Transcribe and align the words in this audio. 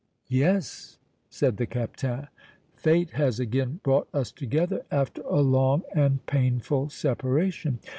"Yes," 0.31 0.97
said 1.29 1.57
the 1.57 1.67
Captain, 1.67 2.27
"Fate 2.75 3.11
has 3.11 3.39
again 3.39 3.81
brought 3.83 4.07
us 4.15 4.31
together 4.31 4.83
after 4.89 5.21
a 5.21 5.41
long 5.41 5.83
and 5.93 6.25
painful 6.25 6.89
separation." 6.89 7.77